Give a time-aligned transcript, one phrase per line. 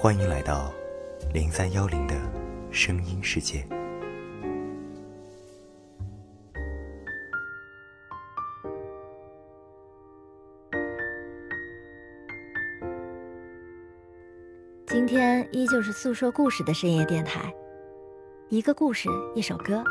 [0.00, 0.72] 欢迎来到
[1.34, 2.14] 零三幺零的
[2.70, 3.66] 声音世界。
[14.86, 17.52] 今天依旧是诉说故事的深夜电台，
[18.50, 19.82] 一个故事一首歌，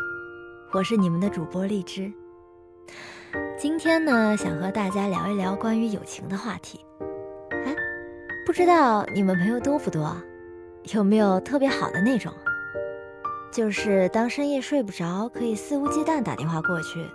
[0.72, 2.10] 我是你们的主播荔枝。
[3.60, 6.80] 今天呢，想和大家聊一聊关于友情的话题。
[8.48, 10.16] 不知道你们朋友多不多？
[10.94, 12.32] 有没有特别好的那种？
[13.52, 17.06] 就是当深夜睡不着，可以肆无忌惮打电话过去，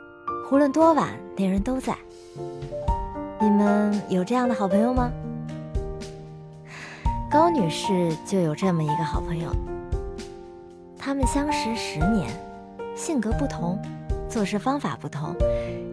[0.50, 1.96] 无论多晚，那人都在。
[3.40, 5.10] 你们有这样的好朋友吗？
[7.30, 9.48] 高女士就有这么一个好朋友，
[10.98, 12.28] 他们相识十年，
[12.94, 13.80] 性格不同。
[14.28, 15.34] 做事方法不同，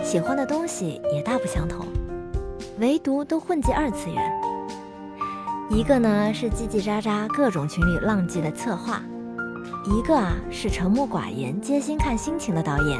[0.03, 1.85] 喜欢的东西也大不相同，
[2.79, 4.48] 唯独都混迹二次元。
[5.69, 9.03] 一个呢是叽叽喳喳各种群里浪迹的策划，
[9.85, 12.99] 一个啊是沉默寡言接心看心情的导演。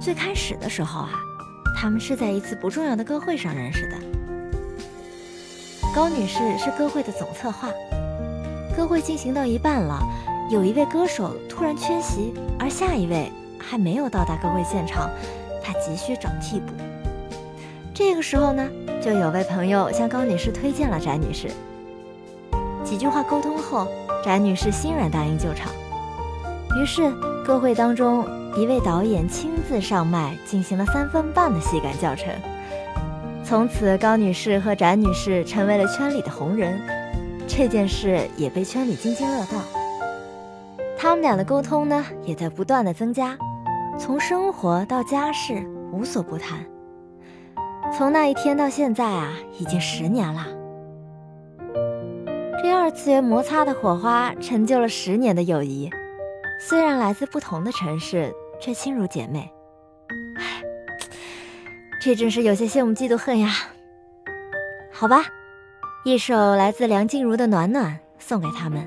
[0.00, 1.10] 最开始的时候啊，
[1.76, 3.96] 他们是在一次不重要的歌会上认识的。
[5.92, 7.68] 高女士是歌会的总策划，
[8.76, 10.00] 歌会进行到一半了，
[10.52, 13.32] 有一位歌手突然缺席，而下一位。
[13.60, 15.10] 还没有到达歌会现场，
[15.62, 16.72] 她急需找替补。
[17.92, 18.66] 这个时候呢，
[19.00, 21.48] 就有位朋友向高女士推荐了翟女士。
[22.84, 23.86] 几句话沟通后，
[24.24, 25.70] 翟女士欣然答应救场。
[26.80, 27.10] 于是，
[27.44, 28.26] 歌会当中，
[28.56, 32.32] 一位导演亲自上麦进行了三分半的戏感教程。
[33.44, 36.80] 从此，高女士和翟女士成为了圈里的红人，
[37.46, 39.58] 这件事也被圈里津津乐道。
[40.98, 43.36] 他们俩的沟通呢，也在不断的增加。
[43.98, 46.58] 从生活到家事无所不谈，
[47.96, 50.46] 从那一天到现在啊，已经十年了。
[52.62, 55.90] 这二次元摩擦的火花成就了十年的友谊，
[56.60, 59.50] 虽然来自不同的城市，却亲如姐妹。
[60.36, 60.62] 唉，
[62.00, 63.50] 这真是有些羡慕嫉妒恨呀。
[64.92, 65.24] 好吧，
[66.04, 68.86] 一首来自梁静茹的《暖暖》送给他们，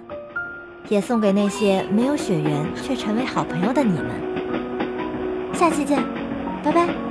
[0.89, 5.53] 也送给那些没有血缘却成为好朋友的你们。
[5.53, 6.01] 下期见，
[6.63, 7.10] 拜拜。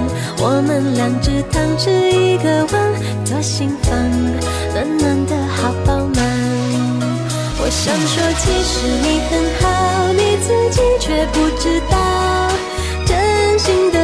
[0.43, 2.73] 我们两只汤匙一个碗，
[3.23, 3.93] 左心房，
[4.73, 6.19] 暖暖的好饱满。
[7.61, 7.69] 我。
[7.69, 9.31] 想说，其实你很
[9.61, 11.95] 好，你自己却不知道，
[13.05, 14.00] 真心的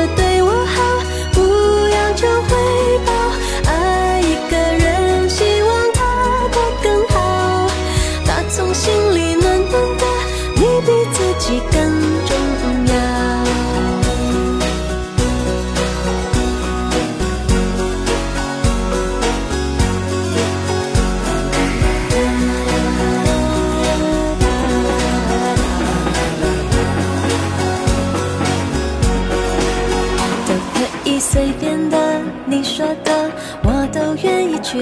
[34.69, 34.77] 去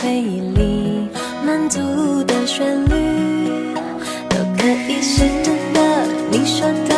[0.00, 1.06] 回忆里
[1.44, 1.78] 满足
[2.24, 3.50] 的旋律，
[4.30, 5.80] 都可以是真的。
[6.30, 6.94] 你说的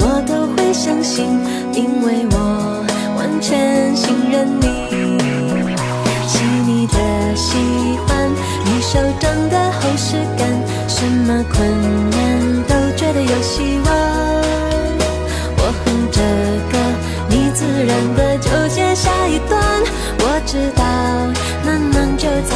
[0.00, 1.24] 我都会相信，
[1.72, 2.84] 因为我
[3.16, 4.66] 完全信任你。
[6.28, 7.56] 细腻的喜
[8.06, 8.30] 欢，
[8.66, 10.46] 你手掌的厚实感，
[10.86, 12.09] 什么困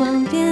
[0.00, 0.49] 望遍